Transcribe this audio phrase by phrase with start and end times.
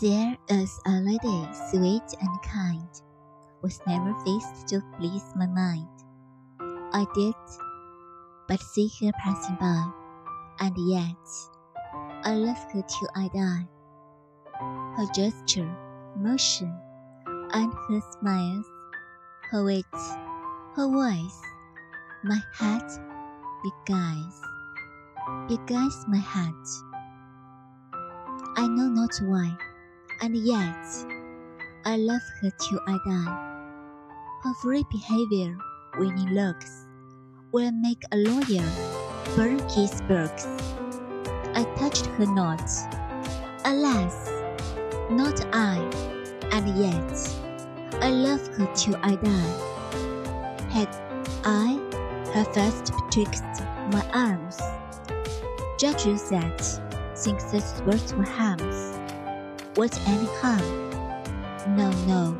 [0.00, 2.88] There is a lady, sweet and kind,
[3.60, 5.88] was never faced to please my mind.
[6.94, 7.34] I did
[8.48, 9.90] but see her passing by,
[10.60, 11.20] and yet
[12.24, 13.68] I love her till I die.
[14.96, 15.70] Her gesture,
[16.16, 16.74] motion,
[17.52, 18.64] and her smiles,
[19.50, 19.84] her wit,
[20.76, 21.42] her voice,
[22.24, 22.90] my heart
[23.62, 24.40] beguiles,
[25.46, 26.68] beguiles my heart.
[28.56, 29.58] I know not why,
[30.22, 30.86] and yet
[31.84, 33.46] I love her till I die.
[34.42, 35.56] Her free behavior,
[35.98, 36.86] winning looks,
[37.52, 38.68] will make a lawyer
[39.36, 40.46] burn his books.
[41.54, 42.62] I touched her not,
[43.64, 44.30] alas,
[45.10, 45.78] not I,
[46.52, 47.36] and yet
[48.02, 49.70] I love her till I die.
[50.70, 50.88] Had
[51.44, 51.78] I
[52.34, 53.44] her first betwixt
[53.90, 54.58] my arms,
[55.78, 56.60] judges that
[57.16, 58.99] think such words were harms.
[59.76, 60.90] What any harm?
[61.76, 62.36] No, no,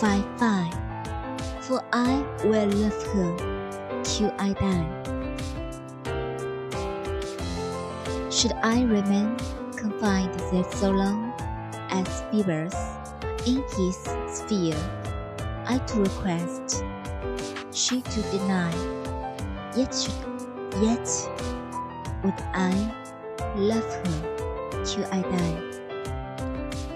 [0.00, 0.70] fie, fie,
[1.60, 4.90] for I will love her till I die.
[8.30, 9.36] Should I remain
[9.76, 11.32] confined there so long
[11.90, 12.74] as Phoebus
[13.46, 14.76] in his sphere,
[15.66, 16.82] I to request,
[17.70, 18.74] she to deny,
[19.76, 21.08] yet should, yet
[22.24, 22.74] would I
[23.54, 25.69] love her till I die.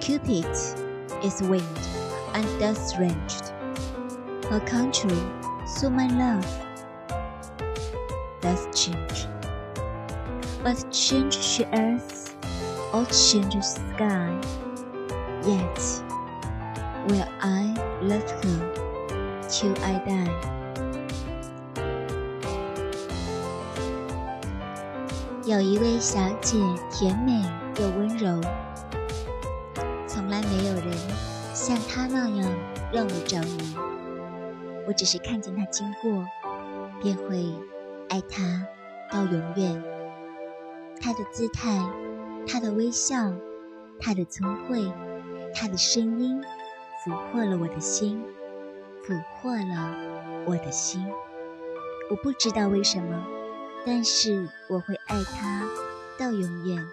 [0.04, 0.46] Cupid
[1.24, 1.88] is winged
[2.34, 3.54] and thus ranged,
[4.50, 5.22] her country,
[5.68, 6.48] so my love
[8.42, 9.28] does change.
[10.64, 12.36] But change she earth,
[12.94, 14.34] or change sky,
[15.46, 15.80] yet
[17.08, 18.60] will I love her
[19.48, 20.30] till I die.
[25.46, 26.58] 有一位小姐，
[26.92, 27.42] 甜美
[27.80, 28.73] 又温柔，从来
[30.49, 30.93] 没有人
[31.55, 32.53] 像他那样
[32.93, 33.77] 让我着迷。
[34.87, 36.25] 我只是看见他经过，
[37.03, 37.55] 便会
[38.09, 38.67] 爱他
[39.11, 39.83] 到永远。
[41.01, 41.85] 他的姿态，
[42.47, 43.33] 他的微笑，
[44.01, 44.93] 他的聪慧，
[45.55, 46.43] 他的声音，
[47.05, 48.23] 俘获了我的心，
[49.05, 49.97] 俘获了
[50.47, 51.07] 我的心。
[52.11, 53.25] 我不知道为什么。
[53.87, 55.63] 但是我会爱他
[56.19, 56.89] 到永远。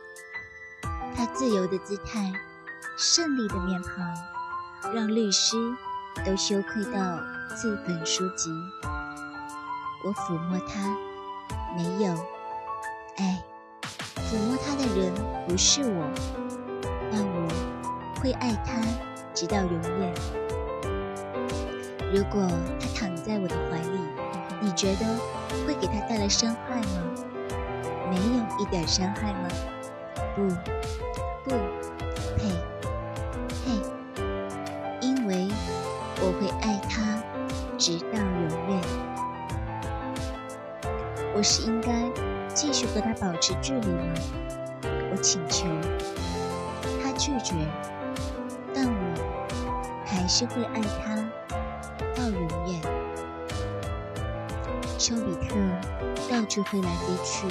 [1.16, 2.34] 他自由的姿态，
[2.98, 5.58] 胜利的面庞，让律师
[6.26, 7.20] 都羞愧到
[7.56, 8.52] 自本书籍。
[10.04, 10.96] 我抚摸他，
[11.76, 12.14] 没有，
[13.18, 13.44] 哎，
[14.16, 15.14] 抚摸他的人
[15.48, 16.10] 不是我，
[17.12, 18.82] 但我会爱他
[19.34, 20.14] 直到永远。
[22.14, 22.48] 如果
[22.80, 24.00] 他躺在我的怀里，
[24.60, 25.06] 你觉得？
[25.68, 27.04] 会给他带来伤害吗？
[28.10, 29.50] 没有一点伤害吗？
[30.34, 30.42] 不，
[31.44, 31.50] 不，
[32.38, 32.52] 呸，
[33.66, 33.82] 嘿！
[35.02, 35.48] 因为
[36.20, 37.22] 我会爱他
[37.78, 38.82] 直到永远。
[41.36, 41.90] 我是应该
[42.54, 44.14] 继续和他保持距离吗？
[45.12, 45.66] 我请求，
[47.02, 47.56] 他拒绝，
[48.74, 48.94] 但我
[50.06, 51.16] 还是会爱他
[52.16, 52.80] 到永远。
[55.00, 55.56] 丘比特
[56.30, 57.48] 到处飞来飞去，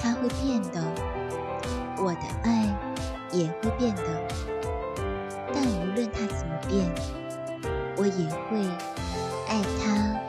[0.00, 0.82] 他会变的，
[2.00, 2.74] 我的爱
[3.32, 4.02] 也会变的。
[5.52, 6.90] 但无论他怎么变，
[7.96, 8.66] 我也会
[9.48, 10.27] 爱他。